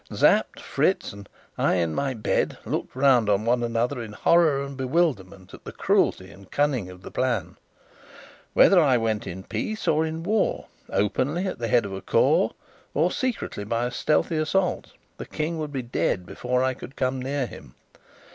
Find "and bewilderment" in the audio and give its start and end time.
4.63-5.53